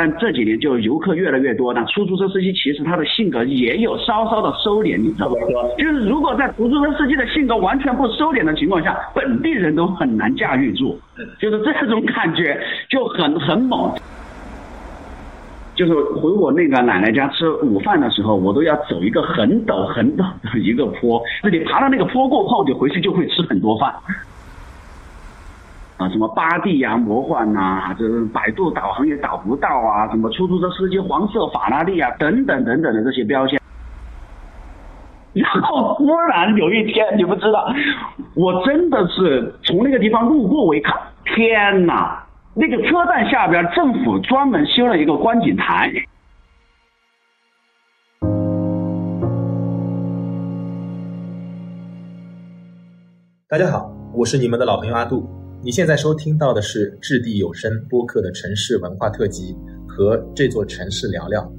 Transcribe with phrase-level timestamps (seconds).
[0.00, 5.34] 但这几年就游客越来越多，那出租车司机其实他的性格也有稍稍的收敛，你知道吗？
[5.76, 10.98] 就是如果在出租车司机的性格完全不收敛的情况下，本地人都很难驾驭住，
[11.38, 12.58] 就是这种感觉
[12.88, 13.92] 就很很猛。
[15.74, 23.92] 就是回我那个奶奶家吃午饭的时候，我都要走一个很陡很陡的一个坡，自己爬到那个坡过后，你回去就会吃很多饭。
[26.00, 33.60] 啊，什么巴蒂呀、魔幻呐，这百度导航也导不到啊，什么出租车司机黄色法拉利啊，等等等等的这些标签。
[35.34, 37.70] 然后忽然有一天，你不知道，
[38.34, 42.24] 我真的是从那个地方路过，我一看，天哪！
[42.54, 45.92] 那个车站下边政府专门修了一个观景台。
[53.50, 55.39] 大家好，我是你们的老朋友阿杜。
[55.62, 59.54] 你现在收听到的是掷地有声播客的城市文化特辑
[59.86, 61.52] 和这座城市聊聊。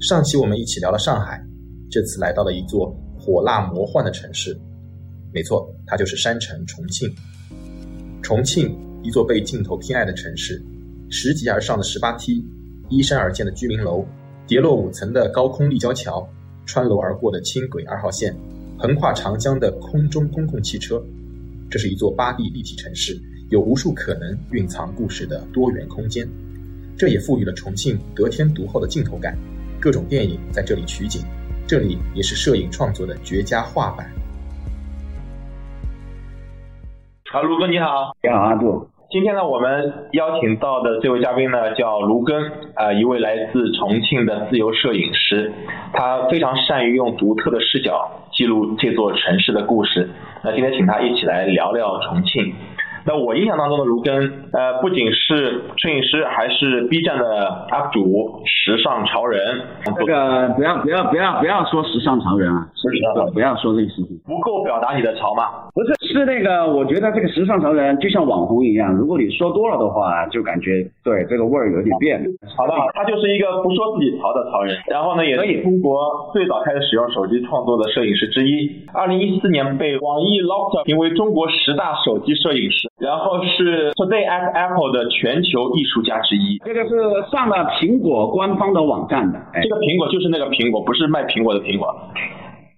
[0.00, 1.44] 上期我们一起聊了上海，
[1.90, 4.56] 这次来到了一座火辣魔幻的城市，
[5.32, 7.12] 没错，它就是山城重庆。
[8.22, 10.64] 重庆，一座被镜头偏爱的城市，
[11.10, 12.46] 拾级而上的十八梯，
[12.90, 14.06] 依山而建的居民楼，
[14.46, 16.24] 叠落五层的高空立交桥，
[16.64, 18.32] 穿楼而过的轻轨二号线，
[18.78, 21.04] 横跨长江的空中公共汽车，
[21.68, 23.20] 这是一座八 D 立体城市。
[23.52, 26.26] 有无数可能蕴藏故事的多元空间，
[26.96, 29.36] 这也赋予了重庆得天独厚的镜头感。
[29.78, 31.20] 各种电影在这里取景，
[31.68, 34.06] 这里也是摄影创作的绝佳画板。
[37.30, 38.88] 啊，卢哥你好，你好阿杜。
[39.10, 45.52] 今天呢，我们邀请到的这位嘉宾呢，叫卢根，啊，一位来自重庆的自由摄影师，
[45.92, 50.08] 他非常善于用独特的视角记录这座城市的故事。
[50.42, 52.54] 那今天请他一起来聊聊重庆。
[53.04, 54.14] 那我印象当中的卢根，
[54.52, 59.60] 呃，不仅是摄影师，还是 B 站的 UP 主，时尚潮人。
[59.84, 62.88] 这个不要不要不要不要说时尚潮人啊，是
[63.32, 64.18] 不要说这个事情。
[64.24, 65.66] 不够表达你的潮吗？
[65.74, 72.22] 不是，是那个，我觉得这个时尚潮人就像网红一样，如果你说多了的话，就感觉对这个味儿有点变。
[72.56, 74.76] 好的，他就是一个不说自己潮的潮人。
[74.86, 78.86] 然后呢，也是中国最早开始使用手机创作的摄影师之一。
[78.94, 82.91] 二零一四年被网易 Lofter 评为中国十大手机摄影师。
[83.02, 86.94] 然后是 Today at Apple 的全球艺术家之一，这个是
[87.32, 89.42] 上了苹果官方的网站的。
[89.60, 91.90] 这个苹果就是那个苹果，不是卖苹果的苹果。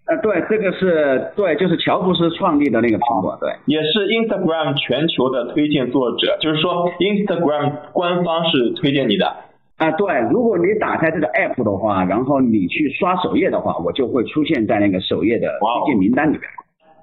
[0.08, 3.52] 呃，对，这个是对，就是乔布斯创立的那个苹果，对。
[3.66, 9.26] 也是 Instagram 全球的推荐作者，就是说 Instagram 官方是推荐你的。
[9.76, 16.48] 啊，对，如果你打开这个 App 的话，然后你去刷首页的话，我就会出现在那个首页的推荐名单里边。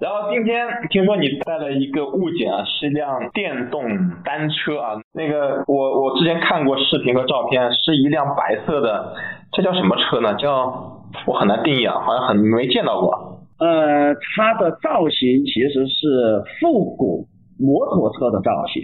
[0.02, 3.84] 然后今天听说你带了一个物件啊，是一辆电动
[4.26, 5.00] 单车啊。
[5.14, 9.14] 那个我我之前看过视频和照片，是一辆白色的，
[9.52, 10.34] 这叫什么车呢？
[10.34, 13.46] 叫我很难定义啊，好像很没见到过。
[13.60, 17.28] 呃，它的造型其实是复古
[17.60, 18.82] 摩托车的造型，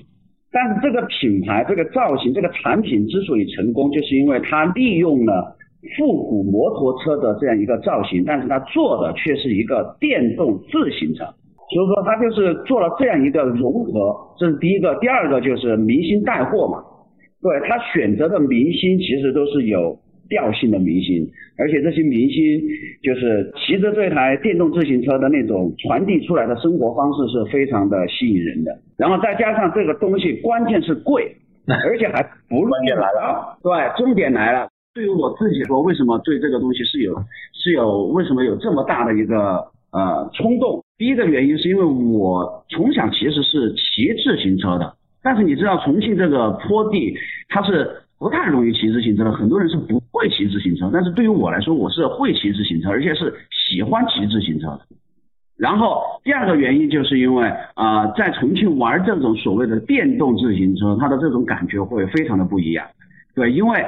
[0.51, 5.56] 但是这个品牌、这个造型、这个产品之所以成功，就是因为它利用了。
[5.95, 11.23] 复古摩托车的这样一个造型，但是它做的却是一个电动自行车，
[11.73, 14.95] 所以说它就是做了这样一个融合，这是第一个。
[14.99, 16.83] 第二个就是明星带货嘛，
[17.41, 19.97] 对他选择的明星其实都是有
[20.29, 21.27] 调性的明星，
[21.57, 22.61] 而且这些明星
[23.01, 28.71] 就是骑着这台电动自行车的那种传递出来的生活方式是非常的吸引人的。
[28.97, 31.31] 然后再加上这个东西，关键是贵，
[31.85, 34.67] 而且还不关键来了，对，重点来了。
[34.97, 37.13] 对于我自己说，为什么对这个东西是有
[37.53, 40.83] 是有为什么有这么大的一个呃冲动？
[40.97, 47.15] 第一个原因是因为我从小其实是骑自行车的，但是你知道重庆这个坡地
[47.47, 54.79] 它是不太容易骑自行车的，很多人是不会骑自行车，但是对于我来说，我是会骑自行车，而且是喜欢骑自行车的。
[55.59, 62.87] 然后第二个原因就是因为啊，在重庆玩这种所谓的电动自行车，它的这种感觉会非常的不一样，
[63.35, 63.85] 对，因为。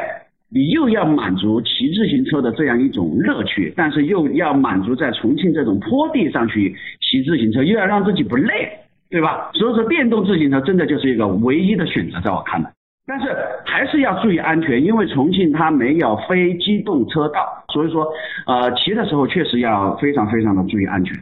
[0.51, 8.69] 你又要满足骑自行车的这样一种乐趣，但是又要满足在重庆这种坡地上去骑自行车，又要让自己不累，
[9.11, 9.51] 对吧？
[9.53, 12.71] 所以说电动自行车真的就是一个唯一的选择，在我看来。
[13.05, 13.27] 但是
[13.65, 18.07] 还是要注意安全，因为重庆它没有非机动车道，所以说
[18.45, 21.15] 呃骑的时候确实要非常非常的注意安全。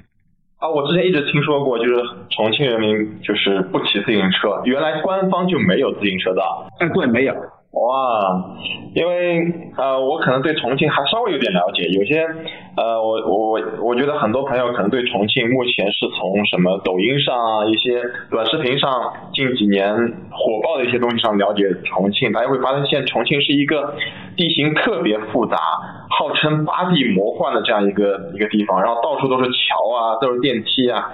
[0.59, 1.93] 啊，我之前一直听说过，就是
[2.29, 6.67] 重庆人民就是不骑自行车，原来官方就没有自行车道。
[6.79, 7.35] 哎，对，没有。
[7.77, 8.57] 哇，
[8.95, 9.45] 因为
[9.77, 12.25] 呃，我可能对重庆还稍微有点了解，有些
[12.75, 18.01] 呃，我我我觉得很多朋友可能对重庆目前是从什么抖音上啊一些
[18.31, 18.89] 短视频上
[19.31, 19.93] 近几年
[20.31, 23.93] 火爆的一些东西上了解重庆，大家会发现现在重庆是一个
[24.35, 25.57] 地形特别复杂，
[26.09, 31.13] 号称八地魔幻的这样一个一个地方，然后到处都是桥啊，都是电梯啊。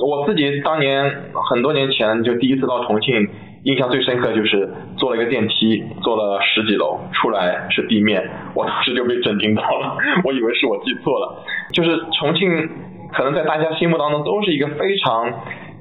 [0.00, 1.10] 我自己当年
[1.50, 3.28] 很多年前就第一次到重庆。
[3.64, 8.22] 印象最深刻就是坐了一个电梯，坐了十几楼，出来是地面，
[8.54, 11.44] 我当时就被震惊到了， 我以为是我记错了。
[11.72, 12.68] 就是重庆，
[13.12, 15.30] 可能在大家心目当中都是一个非常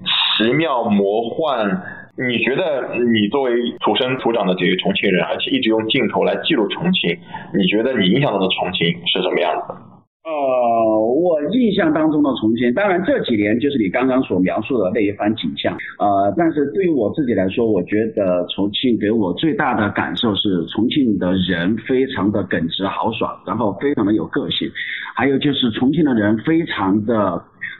[0.03, 1.81] 奇妙魔幻。
[2.19, 7.15] 你觉得你作为土生土长的这个重庆人，而且一直用镜头来记录重庆，
[7.53, 9.96] 你觉得你印象中的重庆是什么样子？
[10.27, 24.69] 呃，我印象当中的重庆，当然这几年就是你刚刚所描述的那一番景象，呃，但是对于我自己来说，我觉得重庆给我最大的感受是，重庆的人非常的耿直豪爽，然后非常的有个性，
[25.15, 27.15] 还有就是重庆的人非常的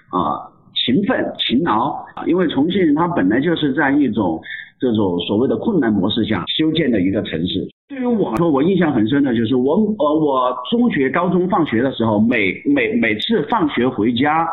[0.07, 4.39] 啊勤奋勤劳啊，因为重庆它本来就是在一种
[4.79, 7.68] 这种所谓的困难模式下修建的一个城市。
[7.88, 14.47] 对于我来说，我印象很深的就是我呃，我中学、高中放学的时候，每每每次放学回家。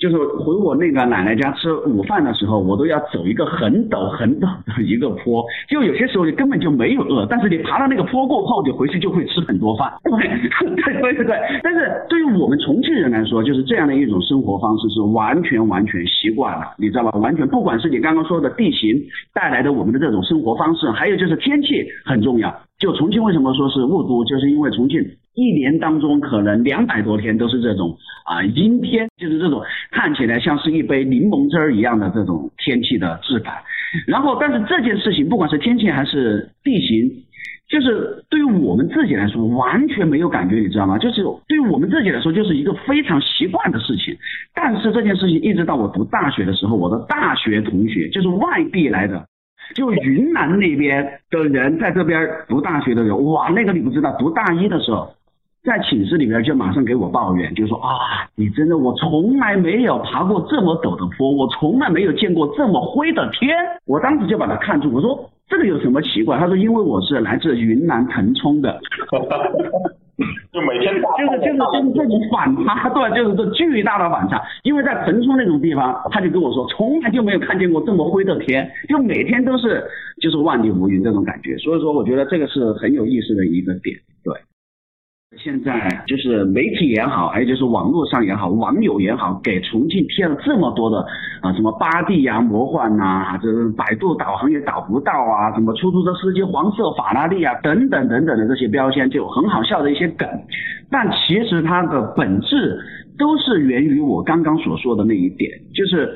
[0.00, 9.92] 就是回我那个奶奶家吃午饭的时候，我都要走一个很陡很陡的一个坡，就有些时候你根本就没有饿，但是你爬到那个坡过后，你回去就会吃很多饭。
[10.08, 17.18] 对对对对，但是对于我们重庆人来说，就是这样的一种生活方式是完全完全习惯了，你知道吧？
[17.18, 18.98] 完全不管是你刚刚说的地形
[19.34, 22.50] 带来的我们的这种生活方式，还有就是天气很重要。
[22.80, 24.98] 就重庆为什么说是雾都，就是因为重庆
[25.34, 27.94] 一年当中可能两百多天都是这种
[28.24, 33.54] 啊阴天，就是这种看起来像是一杯柠檬汁儿一样的这种天气的质感。
[34.06, 37.10] 然后，但是这件事情不管是天气还是地形，
[37.68, 40.96] 就是对于我们自己来说完全没有感觉，你知道吗？
[40.96, 44.16] 就是对于我们自己来说就是一个非常习惯的事情。
[44.54, 49.26] 但是这件事情一直到我读大学的时候，我的大学同学就是外地来的。
[49.74, 55.08] 就云南那边的人在这边读大学的人，哇，那个你不知道，读大一的时候，
[55.62, 63.54] 在寝室里边就马上给我抱怨，就说啊，你真的我从来没有爬过这么陡的坡，我从来没有见过这么灰的天。
[63.86, 66.38] 我当时就把他看住，我说这个有什么奇怪？
[66.38, 68.80] 他说因为我是来自云南腾冲的。
[70.52, 74.40] 就每天就是就是就是这种反差， 对，就是这巨大的反差。
[74.62, 79.82] 因为在腾冲那种地方，他就跟我说，从来就没有看见过这么灰的天，就每天都是
[80.20, 81.56] 就是万里无云这种感觉。
[81.58, 84.34] 所以说，我觉得这个是很有意思的一个点，对。
[85.38, 90.98] 现在就是媒体也好，还有就是网络上也好，网友也好，给重庆贴了这么多的
[91.40, 100.28] 啊，什么八地呀、魔幻呐，这百度导航也导不到啊，什么出租车司机黄色法拉利啊，等等等等的这些标签，就很好笑的一些梗。
[100.90, 102.80] 但其实它的本质
[103.16, 106.10] 都是源于我刚刚所说的那一点，就是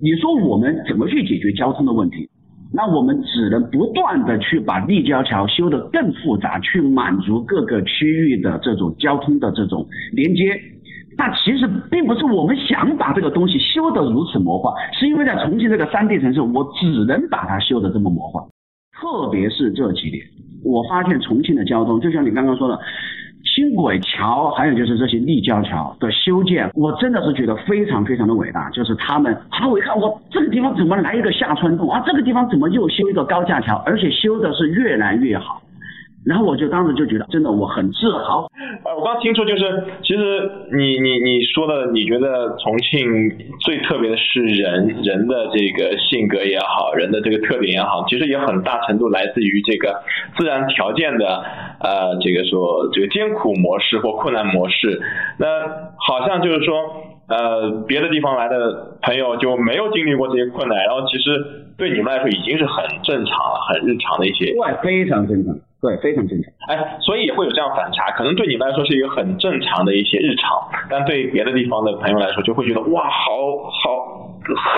[0.00, 2.30] 你说我们怎么去解决交通的问题？
[2.72, 10.58] 那我们只能不断的去把立交桥修得更复杂，去满足各个区域的这种交通的这种连接。
[11.18, 18.42] 那其实并不是我们想把这个东西修得如此魔幻，是因为在重庆这个三地城市，我只能把它修得这么魔幻。
[18.92, 20.22] 特别是这几年，
[20.64, 22.78] 我发现重庆的交通，就像你刚刚说的。
[23.44, 28.68] 轻轨桥，还有就是这些立交桥的修建，我真的是觉得非常非常的伟大。
[28.70, 32.02] 就是他们，啊，我一看，我这个地方怎么来一个下穿洞啊？
[32.06, 33.76] 这个地方怎么又修一个高架桥？
[33.86, 35.62] 而且修的是越来越好。
[36.26, 38.46] 然后我就当时就觉得，真的我很自豪。
[38.84, 43.08] 呃，我刚听说就是，其实你你你说的，你觉得重庆
[43.60, 50.02] 最特别的是人人的这个性格也好，人的这个特点也好，其实也很大程度来自于这个
[50.36, 51.42] 自然条件的
[51.80, 55.00] 呃这个说这个艰苦模式或困难模式。
[55.38, 55.46] 那
[55.96, 56.76] 好像就是说，
[57.28, 64.52] 呃，别的地方来的朋友就没有经历过这些困难，然后其实对你们来说已经是很正常了，很日常的一些。
[64.52, 65.56] 对，非常正常。
[65.80, 66.52] 对，非常正常。
[66.68, 74.28] 哎，所以也会有这样反差，可能对你们来说是一个很正常的一些日常，但对别的地方的朋友来说，就会觉得哇，好好，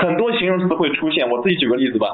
[0.01, 1.29] 很多形容词会出现。
[1.29, 2.07] 我自己举个例子吧，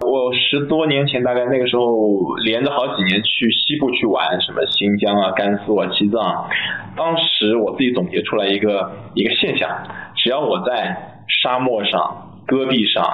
[0.00, 6.48] 我十多年前大概那个时候，连着好几年去西部去玩，什么新疆啊、甘肃啊、西藏，
[6.96, 9.70] 当时我自己总结出来一个一个现象，
[10.16, 13.04] 只要我在沙漠上、戈壁上、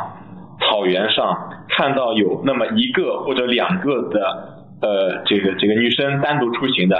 [0.58, 4.54] 草原上看到有那么一个或者两个的。
[4.80, 6.96] 呃，这个这个女生单独出行的，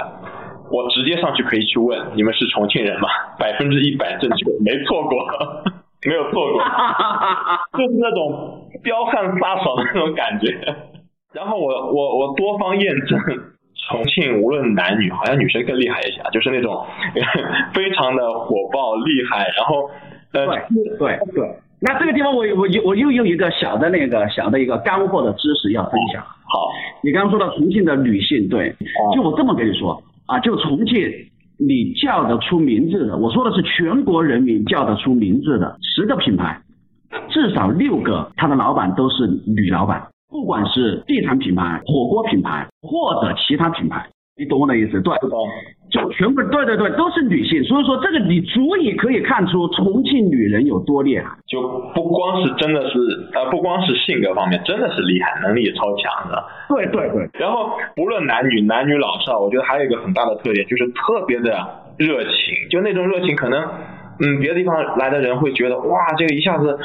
[0.71, 3.07] 我直接上去可以去问，你们是重庆人吗？
[3.37, 5.25] 百分之一百正确，没错过，
[6.05, 6.61] 没有错过，
[7.79, 10.75] 就是那种彪悍飒爽的那种感觉。
[11.33, 13.19] 然后我我我多方验证，
[13.89, 16.85] 重庆无论男女，好像女生更厉害一些，就是那种
[17.73, 19.47] 非常的火爆厉害。
[19.55, 19.89] 然后
[20.33, 20.45] 呃，
[20.97, 21.55] 对对对。
[21.81, 26.21] 那这个地方我我我又有一个小的那个小的一个干货的知识要分享。
[26.21, 26.69] 好，
[27.03, 28.75] 你刚刚说到重庆的女性，对，
[29.15, 30.95] 就我这么跟你说啊，就重庆
[31.57, 36.61] 你叫得出名字的，我说的是全国人民叫得出名字的十个品牌，
[37.29, 40.07] 至少六个，他的老板都是女老板。
[40.29, 44.07] 不管是地产品牌、火锅品牌或者其他品牌，
[44.37, 45.01] 你懂我的意思？
[45.01, 45.13] 对，
[45.89, 47.63] 就全部对对对，都是女性。
[47.63, 51.25] 所以说这个你足以可以看出重庆女人有多厉害。
[51.47, 51.61] 就
[51.95, 52.97] 不光是真的是
[53.33, 56.43] 呃，不光是性格方面，真的是厉害，能力也超强的。
[56.69, 57.29] 对对对。
[57.39, 61.51] 然后不论男女男女老少，我觉得还有一个很大的特点，就是特别的
[61.97, 62.69] 热情。
[62.69, 63.59] 就那种热情，可能
[64.19, 66.77] 嗯，别的地方来的人会觉得哇，这个一下子。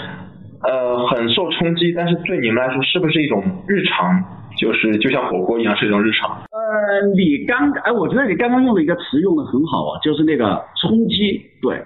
[0.67, 4.25] 呃，很受冲击，但是对你们来说是不是一种日常？
[4.59, 6.31] 就是就像火锅一样是一种日常？
[6.51, 11.83] 呃，你刚哎，我觉得你刚刚用的一个词用的很好啊，就是那个冲击，对，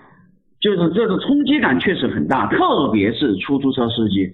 [0.60, 4.30] 就是这个冲击感确实很大，特别是出租车司机。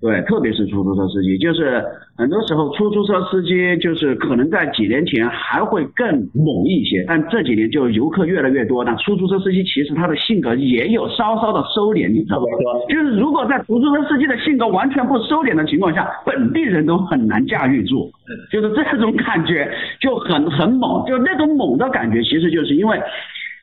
[0.00, 1.82] 对，特别是出租车司机，就是
[2.16, 12.46] 很多时候出租车司机就是可能在几年前还会更猛一些，但这几年就游客越来越多，那出租车司机其实他的性格也有稍稍的收敛，你知道吗？
[12.88, 18.08] 就是如果在出租车司机的性格完全不收敛的情况下，本地人都很难驾驭住，
[18.52, 19.68] 就是这种感觉
[20.00, 22.96] 就很很猛，就那种猛的感觉，其实就是因为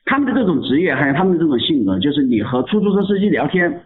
[0.04, 3.80] 他们的这种职业还有他们的这种性格，就是你和出租车司机聊天。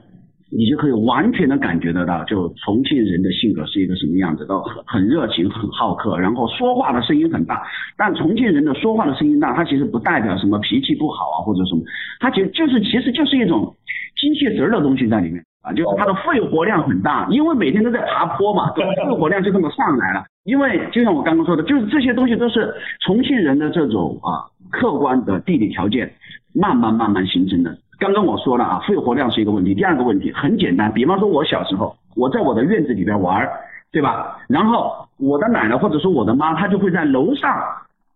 [0.53, 7.63] 你就可以完全的感觉得到，就重庆人的性格是一个什么样子，都很很热情，很好客，然后说话的声音很大。
[7.97, 11.83] 但重庆人的说话的声音大，它其实不代表什么脾气不好啊，或者什么，
[12.19, 13.75] 它其实就是其实就是一种
[14.21, 18.83] 精气神的东西在里面啊，就是它的肺活量很大，因为每天都在爬坡嘛，肺
[19.15, 20.25] 活量就这么上来了。
[20.45, 22.75] 因为就像我刚刚说的，就是这些东西都是
[23.07, 26.11] 重庆人的这种啊客观的地理条件
[26.55, 27.71] 慢慢慢慢形成的。
[28.01, 29.75] 刚刚我说了啊，肺活量是一个问题。
[29.75, 33.47] 第二个问题很简单，比方说我小时候，我在我的院子里边玩，
[33.93, 34.39] 对吧？
[34.49, 37.55] 然后我的奶奶或者说我的妈，她就会在楼上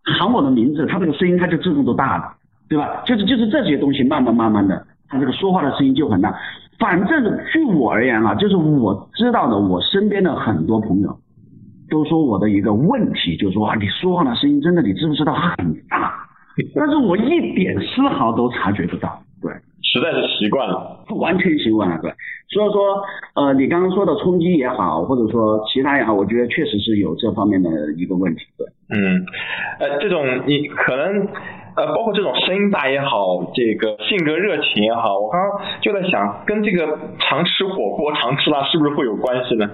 [0.03, 2.33] 喊我的名字，她这个声音她就自动都大了，
[2.67, 3.03] 对吧？
[3.05, 6.35] 就是就是这些东西慢慢慢慢的，她这个说话的声音就很大。
[6.79, 11.15] 反正据我而言啊，就是我知道的，我身边的很多朋友
[11.91, 16.11] 都说我的一个问题，就是说啊，你说话的声音真的，你知不知道很大？
[16.73, 19.51] 但是我一点丝毫都察觉不到，对。
[19.95, 22.11] 实在是习惯了，完全习惯了，对。
[22.49, 23.01] 所以说，
[23.35, 28.67] 呃，你刚刚说的冲击也好，或者说其他也好，我觉得确实是有这方面的一个问题，对。
[28.91, 29.25] 嗯，
[29.79, 31.27] 呃，这种你可能，
[31.75, 39.69] 呃，包括这种声音大也好，这个性格热情也好，我刚刚就在想，跟这个常吃火锅、常吃辣是不是会有关系呢？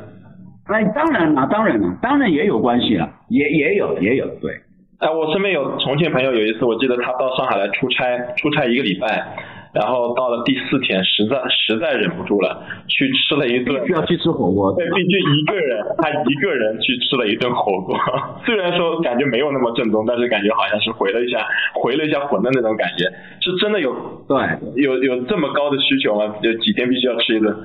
[0.68, 4.52] 哎，当然了，当然了，当然也有关系了，也也有，也有，对。
[5.00, 9.36] 哎，我身边有重庆朋友，有一次我记得他到上海来出差，出差一个礼拜。
[9.74, 14.76] 然后到了第四天，实在实在忍不住了，去吃了一顿，需要去吃火锅。
[14.76, 17.96] 对，必须一个人，他一个人去吃了一顿火锅。
[18.46, 23.06] 虽然说感觉没有那么正宗，但是感觉好像是回了一下，回了一下魂的那种感觉。
[23.40, 23.96] 是真的有
[24.28, 24.38] 对
[24.76, 26.36] 有有这么高的需求吗？
[26.42, 27.56] 有几天必须要吃一顿？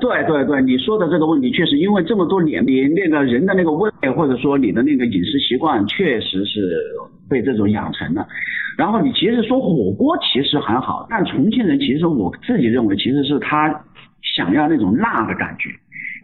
[0.00, 6.60] 对对对，你说的这个问题确实，因为这么多年，你那个人的那个胃或者说你的那个饮食习惯，确实是
[7.32, 8.28] 被这种养成的。
[8.76, 13.74] 然后你其实说火锅其实还好，但重庆人其实我自己认为其实是他
[14.36, 15.70] 想要那种辣的感觉，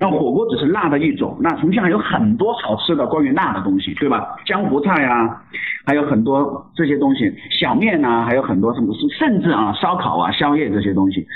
[0.00, 4.37] 那火锅只是辣的一种，那重庆还有很多好吃的关于辣的东西，对吧？
[4.47, 5.43] 江湖菜啊，
[5.85, 11.27] 还有很多这些东西，小面呐，还有很多什么，甚至啊烧烤啊宵夜这些东西。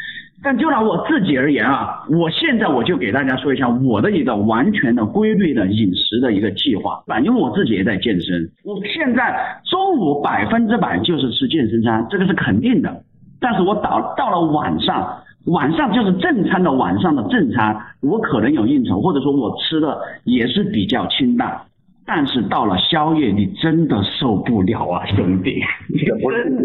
[0.43, 13.03] 但就拿我自己而言啊，我现在我就给大家说一下我的一个完全的规律的饮食的一个计划，因为我自己也在健身，我现在中午百分之百就是吃健身餐，这个是肯定的。
[13.41, 21.61] 但是我到到了晚上，晚上就是正餐的晚上的正餐，我可能有应酬，或者说我吃的也是比较清淡。
[22.05, 26.05] 但是到了宵夜，你真的受不了啊，兄弟， 你真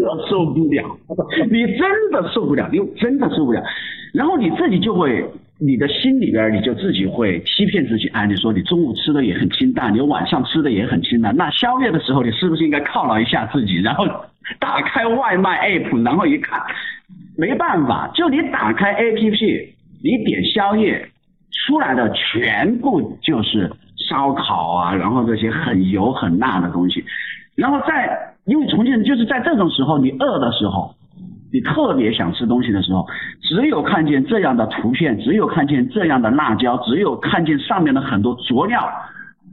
[0.00, 0.98] 的受不了，
[1.50, 3.62] 你真的受不了，你真的受不了。
[4.12, 5.24] 然后你自己就会，
[5.60, 13.80] 你的心里边你就自己会欺骗自己，哎，你说你中午吃的也很清淡，你晚上吃的也很清淡，那宵夜的时候你是不是应该犒劳一下自己？
[13.80, 14.04] 然后
[14.58, 16.60] 打开外卖 app，然后一看，
[17.36, 19.68] 没办法，就你打开 app，
[20.02, 21.08] 你点宵夜
[21.66, 23.70] 出来的全部就是。
[24.08, 27.04] 烧烤啊，然后这些很油很辣的东西，
[27.56, 30.94] 然后在因为重庆人就是在这种时候，你饿的时候，
[31.52, 33.06] 你特别想吃东西的时候，
[33.42, 38.88] 只有看见这样的图片，只有看见这样的辣椒，只有看见上面的很多佐料，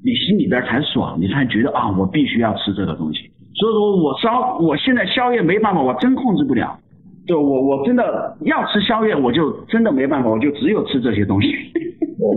[0.04, 3.32] 你心里边才爽，你才觉得啊，我必须要吃这个东西。
[3.56, 6.78] 所以说我烧，我现在宵夜没办法，我真控制不了。
[7.28, 11.48] 就我我真的要吃宵夜，我就真的没办法，我就只有吃这些东西。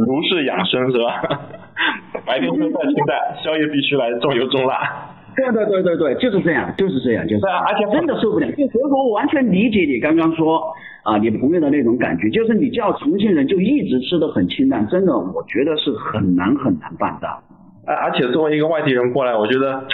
[0.06, 1.40] 如是养生是吧？
[2.26, 5.14] 白天清淡清淡，宵夜必须来重油重辣。
[5.36, 7.46] 对对对对对，就是这样，就是这样，就是。
[7.46, 8.46] 而且真的受不了。
[8.52, 10.60] 就所以说我完全理解你刚刚说
[11.04, 17.40] 啊，你朋友的那种感觉，就是你叫重庆人就一直吃的很清淡，真的，我觉得是很难很难办到。
[17.86, 19.84] 而而且作为一个外地人过来，我觉得，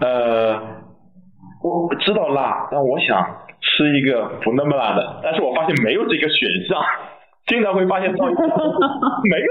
[0.00, 0.54] 呃，
[1.64, 3.26] 我知道辣，但我想
[3.60, 6.80] 吃一个不那么辣的，但是我发现没有这个选项，
[7.48, 8.26] 经常会发现 没有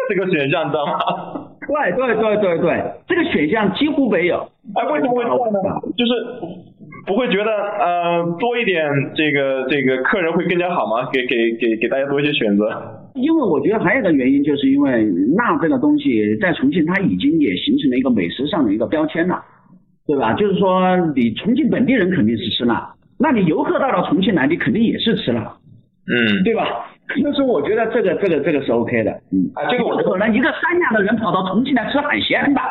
[0.08, 1.51] 这个选项，你知道吗？
[1.72, 4.50] 对对对对对，这个选项几乎没有。
[4.76, 5.60] 哎，为什么会这样呢？
[5.96, 6.12] 就是
[7.08, 8.84] 不会觉得呃多一点
[9.16, 11.10] 这个这个客人会更加好吗？
[11.14, 12.70] 给给给给大家多一些选择。
[13.16, 15.06] 因为我觉得还有一个原因，就是因为
[15.38, 19.42] 辣这个东西在重庆它已经也形成了一个美食上的一个标签了，
[20.06, 20.34] 对吧？
[20.34, 25.42] 就是说你重庆本地人肯定是吃辣，那你游客到了重庆来，你肯定也是吃辣，
[26.08, 26.91] 嗯，对吧？
[27.20, 32.62] 所以说我觉得这个这个这个是 OK 的，嗯，啊，这个我可能一个三亚的人跑到重庆来吃海鲜的，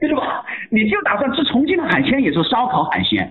[0.00, 0.44] 对吧？
[0.70, 3.30] 你就打算吃重庆的海鲜，也是烧烤海鲜。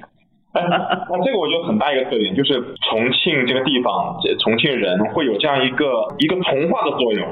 [0.53, 2.53] 那这个我觉得很大一个特点，就是
[2.89, 5.85] 重庆这个地方，这重庆人会有这样一个
[6.19, 7.27] 一个同化的作用，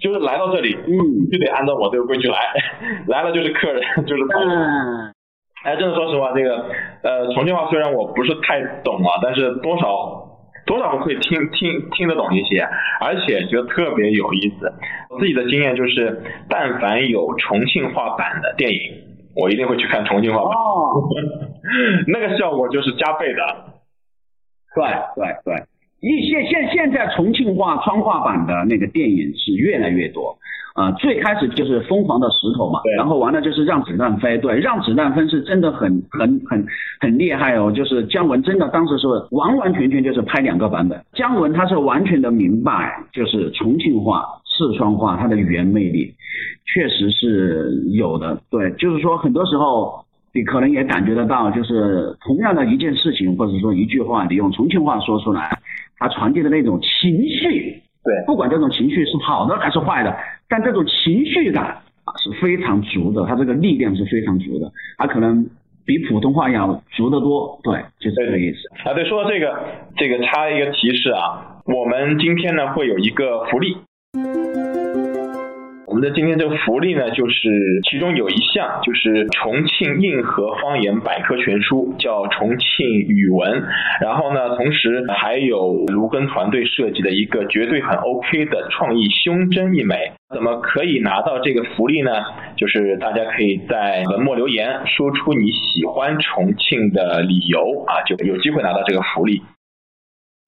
[0.00, 2.36] 就是来到这里，嗯，就得按照我这个规矩来，
[3.08, 4.48] 来了就是客人， 就是朋友。
[4.50, 5.12] 嗯，
[5.64, 6.66] 哎，真的说实话，这个
[7.02, 10.27] 呃重庆话虽然我不是太懂啊，但是多少
[10.68, 12.60] 多少会听听听得懂一些，
[13.00, 14.72] 而且觉得特别有意思。
[15.10, 18.80] 我自己的经验就是，但凡有重庆话版的电影，
[19.34, 20.52] 我一定会去看重庆话版。
[20.54, 21.08] 哦，
[22.06, 23.40] 那个效果就是加倍的。
[24.76, 24.84] 对
[25.16, 25.64] 对对，
[26.00, 30.36] 一现现现在重庆话川话版的那个电影是越来越多。
[30.78, 36.64] 啊，最开始就是疯狂的石头嘛，然后完了就是让子弹飞，对，让子弹飞是真的很很很
[37.00, 46.14] 很厉害哦，就是姜文真的当时是完完全全就是拍两个版本，姜文他是完全的明白，就是重庆话、四川话它的语言魅力，
[46.72, 55.58] 确实是有的，对，就是说很多时候你可能也感觉得到，就是同样的一件事情或者说一句话，你用重庆话说出来，
[55.98, 60.16] 它传递的那种情绪，对，不管这种情绪是好的还是坏的。
[60.48, 65.46] 但这种情绪感啊是非常足的，它这个力量是非常足的，它可能
[65.84, 67.60] 比普通话要足得多。
[67.62, 68.88] 对，就是这个意思。
[68.88, 69.58] 啊，对，说到这个，
[69.96, 73.76] 这个插一个提示啊，我们今天呢会有一个福利。
[75.88, 77.48] 我们的今天这个福利呢，就是
[77.90, 83.62] 其中有一项就是重庆硬核方言百科全书，叫重庆语文。
[84.02, 90.12] 然后呢，同时还有卢根团队设计的一个绝对很 OK 的创意胸针一枚。
[90.28, 92.10] 怎么可以拿到这个福利呢？
[92.54, 99.40] 就是大家可以在文末留言，说出你喜欢重庆的理由啊，就有机会拿到这个福利。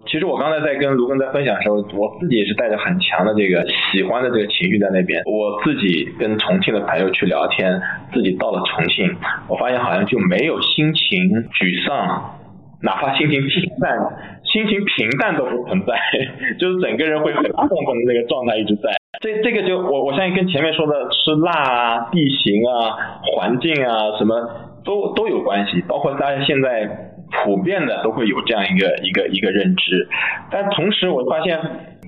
[0.06, 5.22] 其实我刚才在跟卢根在分享的时候，我自己也是带着很强的这个喜欢的这个情绪在那边。
[5.26, 7.80] 我自己跟重庆的朋友去聊天，
[8.12, 9.14] 自己到了重庆，
[9.46, 11.04] 我发现好像就没有心情
[11.52, 12.40] 沮丧，
[12.82, 13.98] 哪怕心情平淡，
[14.42, 15.94] 心情平淡都不存在，
[16.58, 18.90] 就是整个人会很亢奋的那个状态一直在。
[19.20, 22.96] 这这个就我我相信跟前面说的吃辣啊、地形啊、
[23.36, 24.34] 环境啊什么
[24.82, 27.06] 都都有关系，包括大家现在。
[27.30, 30.08] 普遍的都会有这样一个一个一个认知，
[30.50, 31.58] 但同时我发现，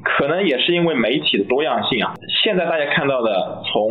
[0.02, 3.90] 可能也是因为媒体的多样性啊，现在大家看到的从。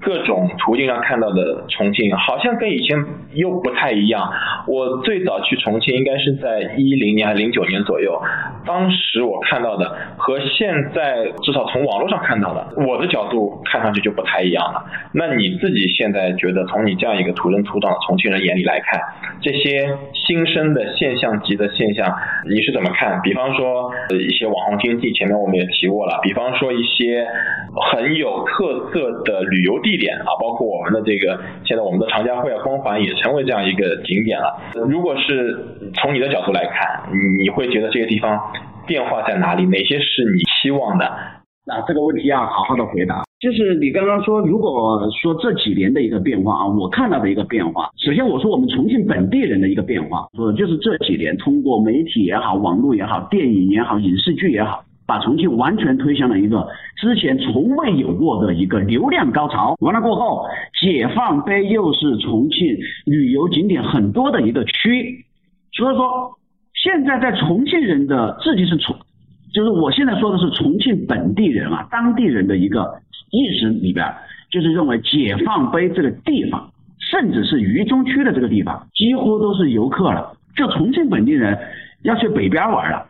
[0.00, 2.96] 各种途径上看到的重庆，好像跟以前
[3.34, 4.32] 又不太一样。
[4.66, 8.20] 我最早去重庆应该是在一零年还是零九年左右，
[8.64, 14.84] 当时我看到的和现在至少从网络上看到的，我的角度看上去就不太一样了。
[15.12, 19.00] 那你自己现在觉得，从你这样一个土生土长的重庆人眼里来看，
[19.42, 22.16] 这些新生的现象级的现象，
[22.48, 23.20] 你是怎么看？
[23.22, 27.26] 比方说一些网红经济，前面我们也提过了，比方说一些
[27.92, 29.89] 很有特色的旅游地。
[29.90, 34.56] 地点啊，包括我们的这个，现在我们的长江汇啊光环也成为这样一个景点了。
[34.88, 35.58] 如果是
[35.94, 37.10] 从你的角度来看，
[37.42, 38.38] 你会觉得这个地方
[38.86, 39.66] 变化在哪里？
[39.66, 41.10] 哪些是你期望的？
[41.66, 43.22] 那这个问题要好好的回答。
[43.40, 54.84] 就是你刚刚说，如果说这几年的一个变化啊，我看到的一个变化，首先我说我们重庆本地人的一个变化，说就是这几年通过媒体也好，网络也好，电影也好，影视剧也好。
[55.10, 59.74] 把重庆完全推向了一个之前从未有过的一个流量高潮。
[59.80, 60.46] 完了过后，
[60.80, 65.24] 解放碑又是重庆旅游景点很多的一个区，
[65.72, 66.30] 所以说
[66.74, 68.94] 现在在重庆人的自己是重，
[69.52, 72.88] 就是我现在说的是重庆本地人啊，当地人的一个
[73.32, 74.06] 意识里边，
[74.48, 76.70] 就是认为解放碑这个地方，
[77.10, 80.36] 甚至是渝中区的这个地方，几乎都是游客了。
[80.54, 81.58] 就重庆本地人
[82.04, 83.06] 要去北边玩了，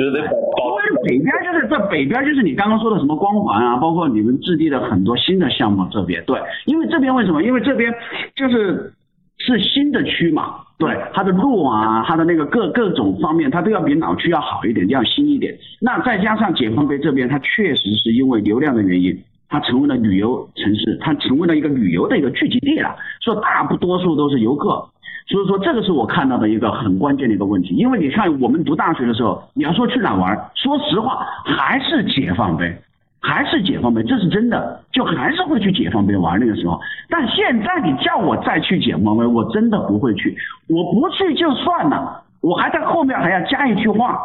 [0.00, 7.42] 就是得保保北边就是这北边就是你刚刚说的什么光环啊，包括你们置地的很多新的项目这边，对，因为这边为什么？
[7.42, 7.92] 因为这边
[8.34, 8.92] 就是
[9.36, 15.54] 是新的区嘛，对，它的路啊，它的那个各各种方面，它都要比老区要好一点，要新一点。
[15.82, 19.16] 那再加上解放碑这边，它确实是因为流量的原因，
[19.48, 24.88] 它成为了旅游城市，它成为了一个旅游的一个聚集地了，所以大不多数都是游客。
[25.30, 27.76] 所以说，这个是我看到的一个很关键的一个问题。
[27.76, 32.76] 因为你看，我们读大学的时候，你要说去哪玩，说实话，还是解放碑，
[33.22, 36.80] 还是解放碑，这是真的，就还是会去解放碑玩那个时候。
[37.08, 40.36] 但现在你叫我再去解放碑，我真的不会去。
[40.68, 44.18] 我不去就算了，我还在后面还要加一句话，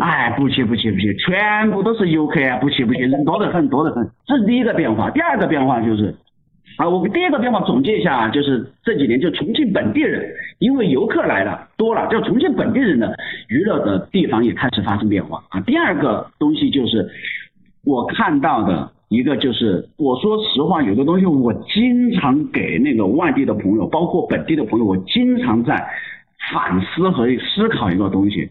[0.00, 4.08] 哎，不去不去不去，全部都是游客啊，不去不去，人多得很，多得很。
[4.24, 5.10] 这是第一个变化。
[5.10, 6.16] 第二个变化就是。
[6.76, 13.16] 啊，我们第一个变化总结一下啊，就是这几年就重庆本地人，因为游客来了多了，就重庆本地人的
[13.48, 15.60] 娱乐的地方也开始发生变化啊。
[15.60, 17.08] 第二个东西就是
[17.84, 25.88] 我看到的一个就是，我说实话，有的东西我经常给那个外地的朋友，包括本地的朋友，我经常在
[26.52, 28.50] 反思和思考一个东西。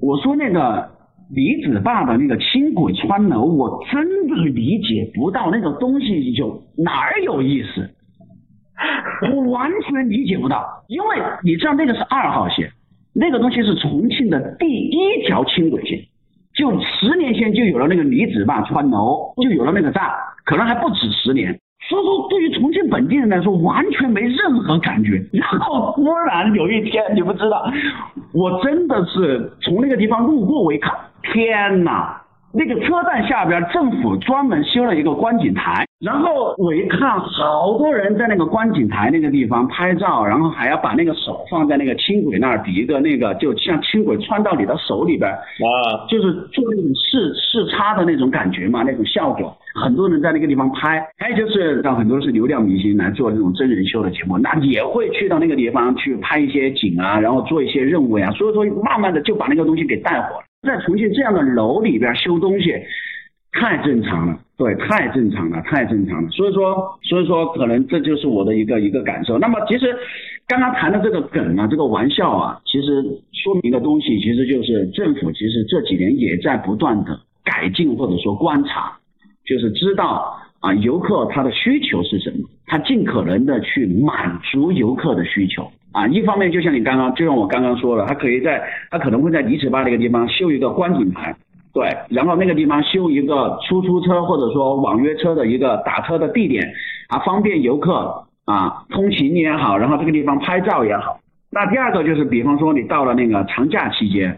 [0.00, 0.93] 我说那个。
[1.30, 7.90] 李子坝的那个轻轨穿楼，我真的理解不到那个东西有哪儿有意思，
[9.32, 10.84] 我完全理解不到。
[10.88, 12.70] 因为你知道那个是二号线，
[13.14, 15.98] 那个东西是重庆的第一条轻轨线，
[16.54, 20.04] 就十年前就有了那个李子坝穿楼，就有了那个站，
[20.44, 21.58] 可能还不止十年。
[21.88, 25.22] 所以说，对于重庆本地人来说，完全没任何感觉。
[25.32, 27.70] 然后突然有一天，你不知道，
[28.32, 30.92] 我真的是从那个地方路过，我一看。
[31.32, 32.16] 天呐，
[32.56, 60.44] 那个车站下边政府专门修了一个观景台，然后我一看，好多人在那个观景台那个地方拍照，然后还要把那个手放在那个轻轨那儿，比一个那个就像轻轨穿到你的手里边，啊，就是做那种视视差的那种感觉嘛，那种效果，很多人在那个地方拍，还有就是让很多是流量明星来做这种真人秀的节目，那也会去到那个地方去拍一些景啊，然后做一些任务呀，所以说慢慢的就把那个东西给带火了。
[60.64, 62.72] 在重庆这样的楼里边修东西，
[63.52, 66.28] 太正常了，对，太正常了，太正常了。
[66.30, 69.38] 所以说，所以说，可能这就是我的一个一个感受。
[69.38, 69.94] 那么，其实
[70.48, 78.98] 刚刚谈的这个梗啊，这个玩笑啊，其实说明的东西，其实就是政府其实这几年也在不断的改进或者说观察，
[79.46, 85.70] 就是知道啊游客他的需求是什么，他尽可能的去满足游客的需求。
[85.94, 91.32] 啊，一方面就像你刚刚，就像我刚刚说的，他可以在，他可能会在李子坝那个地方修一个观景台，
[91.72, 96.68] 对，然后那个地方修一个出租车或者说网约车的一个打车的地点，
[97.08, 101.20] 啊，方便游客啊通勤也好，然后这个地方拍照也好。
[101.48, 104.36] 那第二个就是，比方说你到了那个长假期间，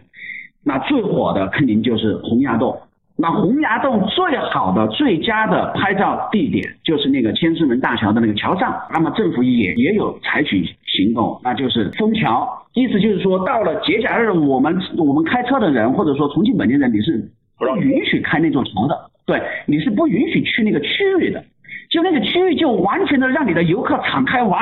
[0.62, 2.79] 那最火的肯定就是洪崖洞。
[3.19, 8.79] 那洪崖洞最好的、最佳的拍照地点就是那个千厮门大桥的那个桥上。
[8.93, 12.47] 那么政府也也有采取行动，那就是封桥。
[12.75, 18.95] 意思就是说，到了节假日，我们我们开车的人，或者说重庆本地人，你是不允许开那座桥的。
[19.25, 21.43] 对，你是不允许去那个区域的。
[21.89, 24.61] 就那个区域，就完全的让你的游客敞开玩。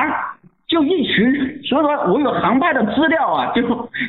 [0.75, 1.33] 就一群，
[1.63, 3.61] 所以说我有航拍的资料啊，就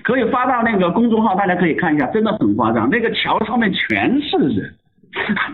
[0.02, 2.90] 可以发到那个公众号，大家可以看一下，真的很夸张。
[2.90, 4.74] 那个桥上面全是人，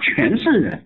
[0.01, 0.83] 全是人，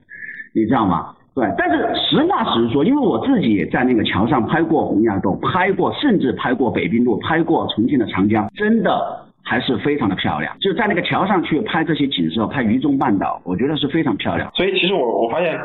[0.52, 1.14] 你知道吗？
[1.32, 9.00] 对，但是实话实说，因为我自己也在那个桥上拍过洪崖洞，拍过，甚至拍过北滨路，拍过重庆的长江，真的
[9.44, 10.56] 还是非常的漂亮。
[10.58, 14.50] 就在那个桥上去拍这些景色，拍渝中半岛，我觉得是非常漂亮。
[14.54, 15.56] 所以其实我我发现。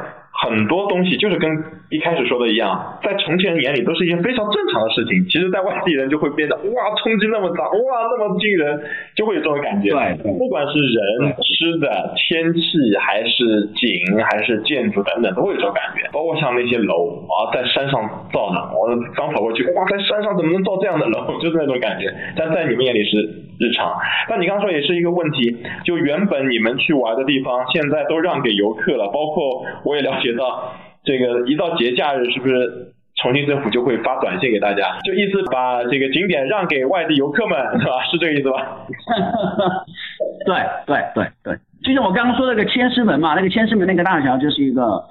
[0.41, 1.49] 很多东西就是跟
[1.89, 8.81] 一开始说的一样，在重庆人眼里都是一件非常正常的事情，其实，在外地人就会变得哇，冲击那么大，哇，那么惊人，
[9.15, 9.91] 就会有这种感觉。
[9.91, 16.09] 对，不管是人、吃的、天气，还是景，还是建筑等等，都会有这种感觉。
[16.11, 18.01] 包括像那些楼啊，在山上
[18.33, 21.37] 造的，我刚跑过去，哇，在山上怎么能造这样的楼？
[21.39, 22.09] 就是那种感觉。
[22.35, 23.21] 但在你们眼里是
[23.59, 23.93] 日常。
[24.27, 30.30] 但你刚刚说也是一个问题，就原本你们去玩的地方，现在都让给游客了，包括我也了解。
[30.33, 38.03] 到这个一到节假日，是不是重庆政府就会发短信给大家，就意思把这个景点让给外地游客们，是吧？
[38.09, 38.85] 是这个意思吧？
[40.45, 40.55] 对
[40.87, 45.03] 对对对，就像我刚刚说那个千厮门嘛，那个千厮门那个大桥就是一个，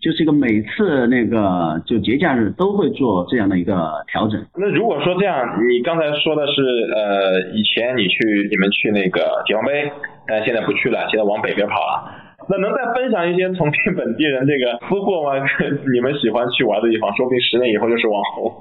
[0.00, 4.42] 就是一个每次那个就节假日都会做这样的一个调整。
[4.56, 5.36] 那如果说这样，
[5.68, 6.62] 你刚才说的是
[6.94, 9.90] 呃，以前你去你们去那个解放碑，
[10.26, 12.10] 但现在不去了，现在往北边跑了。
[12.48, 15.44] 那能再分享一些重庆本地人这个私货吗？
[15.92, 18.52] 你们喜欢去玩的地方，说不定十年以后就是网红。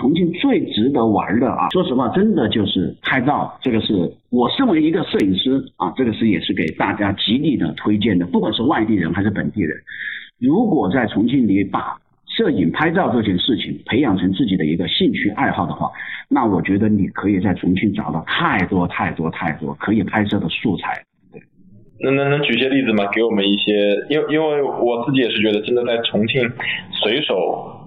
[0.00, 3.58] 重庆最值得玩的啊，说实话，真的就是拍照。
[3.60, 3.92] 这个是
[4.30, 9.76] 我身为一个摄影师啊，这个是也是给大家极力的推荐的，不管是外地人还是本地人，
[10.40, 15.90] 如果在重庆你把摄影拍照这件事情培养成自己的一个兴趣爱好的话，
[16.28, 21.02] 那我觉得你可以在重庆找到太多太多太多可以拍摄的素材。
[22.02, 23.06] 能能能举些例子吗？
[23.12, 23.72] 给我们一些，
[24.08, 26.42] 因为因为我自己也是觉得，真的在重庆，
[27.02, 27.34] 随手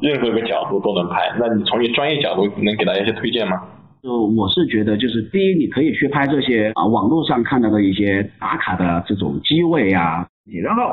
[0.01, 1.31] 任何一个角度都能拍。
[1.39, 3.61] 那你从你专业角度能给大家一些推荐吗？
[4.01, 10.25] 就我是觉得，就是第一，你可以去拍这些啊网络上看到的一些打卡的这种机位啊。
[10.63, 10.83] 然后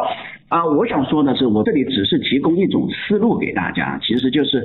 [0.49, 4.65] 啊，我想说的是，我这里只是提供一种思路给大家，其实就是。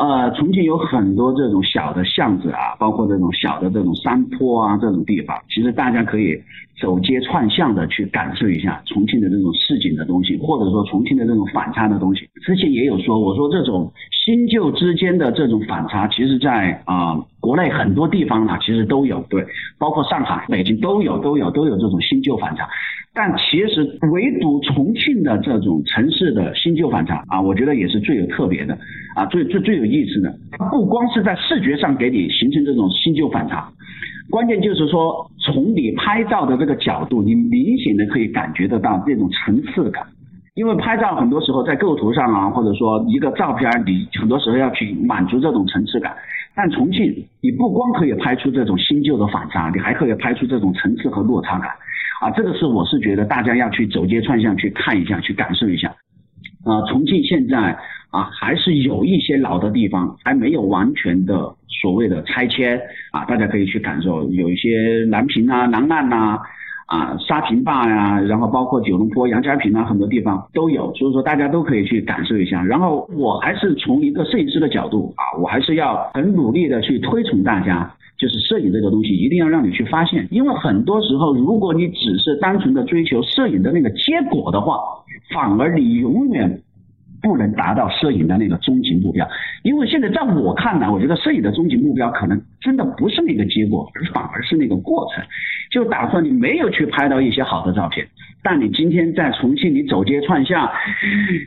[0.00, 6.34] 呃，重庆有很多这种小的巷子啊，包括这种小的这种山坡啊，这种地方，其实大家可以
[6.80, 12.22] 走街串巷的去感受一下重庆的这种市井的东西，或者说重庆的这种反差的东西。
[12.46, 13.92] 之前也有说，我说这种
[14.24, 19.44] 新旧之间的这种反差，其实在啊国内很多地方呢，其实都有，对，
[19.78, 22.68] 包括上海、北京都有，都有，都有这种新旧反差。
[23.12, 28.78] 但其实唯独重庆的这种城市的新旧反差啊，我觉得也是最有特别的
[29.16, 30.32] 啊，最最最有意思的。
[30.70, 33.68] 不光是在视觉上给你形成这种新旧反差，
[34.30, 40.06] 关键就是说从你拍照的这个角度，你明显的可以感觉得到这种层次感。
[40.54, 46.14] 因为拍照很多时候在构图上啊，或者说一个照片，你很多时候要去满足这种层次感。
[46.60, 51.70] 但重庆，你不光可以拍出这种新旧的反差，你还可以拍出这种层次和落差感。
[52.20, 55.88] 啊，这个是我是觉得大家要去走街串巷去看一下，去感受一下。
[56.66, 57.74] 啊，重庆现在
[58.10, 62.78] 啊还是有一些老的地方还没有完全的所谓的拆迁
[63.12, 64.68] 啊，大家可以去感受，有一些
[65.08, 66.38] 南平啊、南岸呐、啊
[66.90, 72.62] 啊沙坪坝呀，然后包括九龙坡、杨家坪啊，很多地方都有，所以说大家都可以去感受一下。
[72.62, 77.90] 然后我还是从一个摄影师的角度啊，我还是要很努力的去推崇大家。
[78.18, 84.78] 就是摄影这个东西，一定要让你去发现，因为很多时候，如果你只是单纯的追求摄影的那个结果的话，
[85.32, 86.60] 反而你永远
[87.22, 89.26] 不能达到摄影的那个终极目标。
[89.62, 95.24] 因为现在在我看来，我觉得摄影的终极目标可能真的不是那个结果，而反而是那个过程。
[95.70, 98.06] 就打算你没有去拍到一些好的照片，
[98.42, 100.68] 但你今天在重庆，你走街串巷，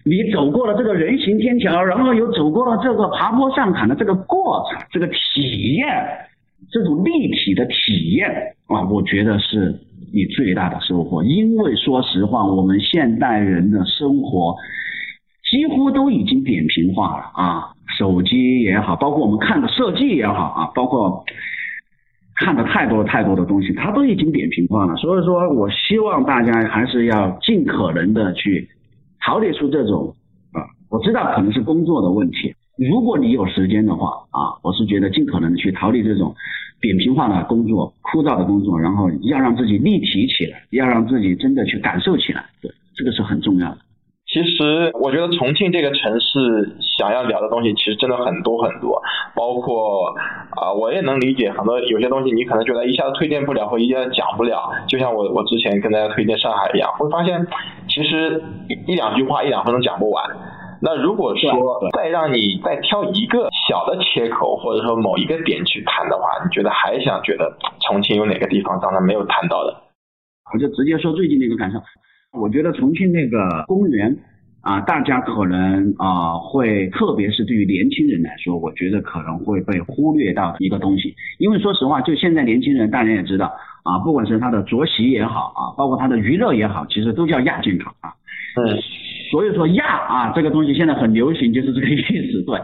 [0.05, 5.87] 你走过了这个人行天桥，然后又走过了这个爬坡上坎的这个过程，这个体验。
[6.71, 8.29] 这种立体的体验
[8.67, 9.75] 啊，我觉得是
[10.11, 11.21] 你最大的收获。
[11.21, 14.55] 因为说实话，我们现代人的生活
[15.53, 21.23] 几乎都已经扁平化了啊，手机也好，包括我们看的设计也好啊，包括
[22.37, 24.95] 看的太多太多的东西，它都已经扁平化了。
[24.95, 28.67] 所以说我希望大家还是要尽可能的去
[29.23, 30.15] 逃离出这种
[30.53, 32.55] 啊，我知道可能是工作的问题。
[32.75, 36.33] 如果你有时间的话啊，我是觉得尽可能的去逃离这种
[36.81, 43.77] 扁平化的工作、枯燥的工作，然后要让自己立体起来，要让自己真的去感受起来，对，这个是很重要的。
[44.33, 48.99] 其实我觉得重庆这个城市想要聊的东西其实真的很多很多，
[49.35, 50.09] 包括
[50.57, 57.45] 啊，我也能理解很多有些东西你可能觉得一下子推荐不了或一下子讲不了，就像我我之前跟大家推荐上海一样，会发现
[57.87, 60.25] 其实一一两句话一两分钟讲不完。
[60.81, 61.51] 那如果说
[61.95, 67.55] 再让你再挑一个小的切口，或者说某一个点去谈的话，你觉得还想觉得
[67.87, 69.75] 重庆有哪个地方刚才没有谈到的？
[70.51, 71.77] 我就直接说最近的一个感受，
[72.33, 74.17] 我觉得重庆那个公园
[74.61, 88.09] 啊，大家可能啊会，特别是对于年轻人来说，我觉得可能会被忽略到一个东西，因为说实话，就现在年轻人，大家也知道啊，不管是他的作息也好啊，包括他的娱乐也好，其实都叫亚健康啊。
[88.55, 88.79] 嗯。
[89.31, 92.43] 所以说亚啊，这个东西现在很流行，就是这个意思。
[92.43, 92.59] 对，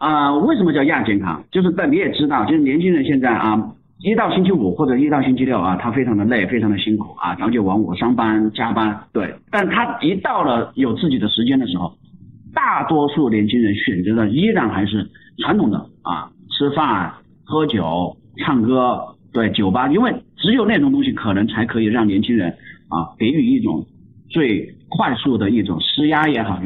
[0.00, 1.42] 啊，为什么叫亚健康？
[1.52, 3.56] 就是在你也知道，就是年轻人现在啊，
[4.00, 8.98] 一到星期五或者一到星期六啊，他非常的累，非常的辛苦啊，早九晚五上班加班。
[9.12, 11.92] 对，但他一到了有自己的时间的时候，
[12.54, 15.08] 大多数年轻人选择的依然还是
[15.42, 17.12] 传统的啊，吃饭、
[17.44, 19.00] 喝酒、唱歌，
[19.32, 22.50] 对，酒吧，因为只有那种东西可能才可以让年轻人
[22.88, 23.84] 啊给予一种
[24.30, 24.74] 最。
[24.90, 26.58] 快速的一种施压也好，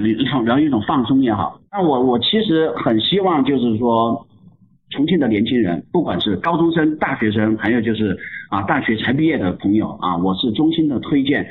[0.44, 1.58] 然后一种放松也好。
[1.72, 4.24] 那我我其实很希望就是说，
[4.92, 8.16] 重庆的年轻人，不管是高中生、大学生，还有就是
[8.50, 11.46] 啊大学才毕业的朋友啊，我是衷心的推荐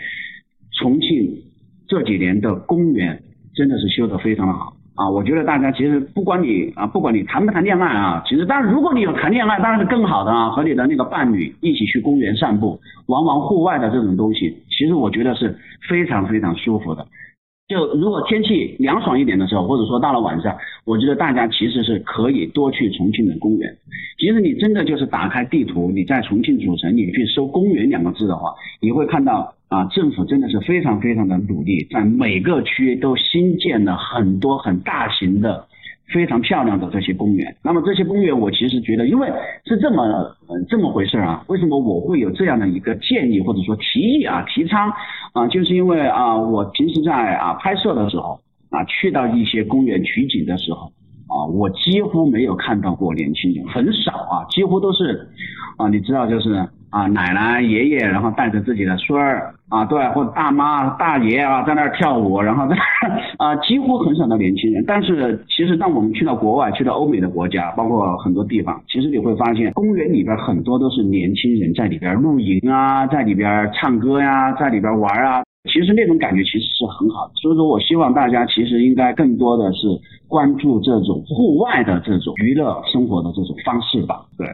[0.80, 1.42] 重庆
[1.88, 3.22] 这几年的公园
[3.56, 15.58] 真的是修得非常的好啊，我觉得大家其实不管你啊，不管你谈不谈恋爱啊，其实当然如果你有谈恋爱，当然是更好的啊，和你的那个伴侣一起去公园散步，玩玩户外的这种东西，其实我觉得是
[15.90, 17.08] 非常非常舒服的。
[17.72, 23.74] 就如果天气凉爽一点的时候，或者说到了晚上，我觉得大家其实是可以多去重庆的公园。
[24.20, 35.66] 其实你真的就是打开地图，你在重庆主城，你去搜“公园”两个字的话，你会看到啊，政府真的是非常非常的努力，在每个区都新建了很多很大型的。
[36.14, 39.32] 非常漂亮的这些公园，那么这些公园我其实觉得，因为
[39.66, 40.36] 是这么
[40.70, 44.92] 这么回事啊，为什么我会有这样的一个建议或者说提议啊提倡
[45.34, 50.92] 啊，就是因为啊我平时在啊拍摄的时候啊去到一些公园取景的时候
[51.28, 55.28] 啊，我几乎没有看到过年轻人，很少啊，几乎都是
[55.78, 56.68] 啊你知道就是。
[56.92, 64.84] 啊，奶奶、爷爷，然后带着自己的孙儿啊，对，或者大妈、大爷啊，在那儿跳舞，然后在那啊，几乎很少的年轻人。
[64.86, 75.42] 但是，其实当我们去到国外，去到欧美的国家，包括很多地方，其实你会发现，公园里边很多都是年轻人在里边露营啊，在里边唱歌呀，在里边玩啊。
[75.72, 77.34] 其实那种感觉其实是很好的。
[77.36, 79.88] 所以说我希望大家其实应该更多的是
[80.28, 84.26] 关注这种户外的这种娱乐生活的这种方式吧。
[84.38, 84.46] 对。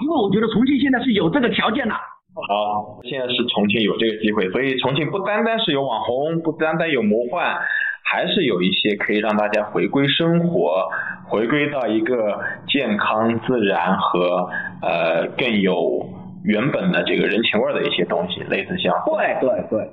[0.00, 1.94] 因为我觉得重庆现在是有这个条件的。
[1.94, 7.58] 好，现在是重庆有这个机会，所以重庆不单单是有网红，不单单有魔幻，
[8.04, 10.88] 还是有一些可以让大家回归生活，
[11.26, 14.48] 回归到一个健康、自然和
[14.80, 16.08] 呃更有
[16.44, 18.94] 原本的这个人情味的一些东西，类似像。
[19.06, 19.88] 对对对。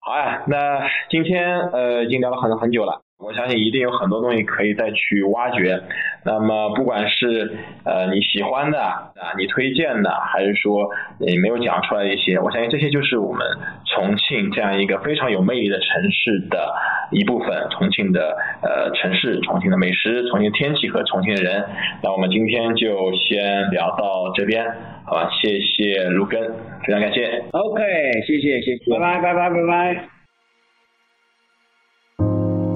[0.00, 3.02] 好呀，那今天呃已经聊了很很久了。
[3.18, 5.80] 我相信一定有很多东西可以再去挖掘。
[6.24, 7.50] 那么，不管是
[7.84, 10.86] 呃你喜欢的啊，你推荐的，还是说
[11.18, 13.46] 你没有讲出来一些，我相信这些就是我们
[13.86, 16.74] 重庆这样一个非常有魅力的城市的
[17.10, 17.48] 一部分。
[17.70, 21.64] 重庆的呃城市，重庆的美食，重庆天气和重庆的人。
[22.02, 24.62] 那我们今天就先聊到这边，
[25.06, 25.30] 好吧？
[25.30, 26.38] 谢谢卢根，
[26.84, 27.42] 非常感谢。
[27.52, 27.82] OK，
[28.26, 30.15] 谢谢谢谢，拜拜拜拜拜拜。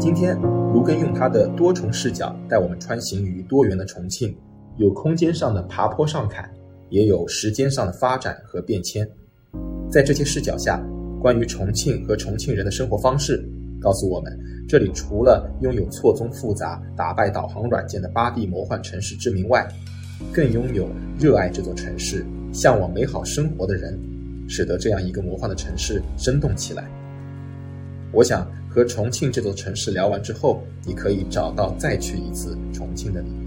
[0.01, 0.35] 今天，
[0.73, 4.35] 卢根用他的多重视角带我们穿行于多元的重庆，
[4.79, 6.51] 有空间上的爬坡上坎，
[6.89, 9.07] 也有时间上的发展和变迁。
[9.91, 10.83] 在这些视角下，
[11.21, 13.47] 关于重庆和重庆人的生活方式，
[13.79, 14.33] 告诉我们，
[14.67, 19.69] 这里除了拥有错综复杂、打败导航软件的八 D 魔幻城市之名外，
[20.33, 24.01] 更拥有热爱这座城市、向往美好生活的人，
[24.49, 26.91] 使得这样一个魔幻的城市生动起来。
[28.12, 33.39] 我想和重庆这座城市聊完之后，你可以找到再去一次重庆的理由。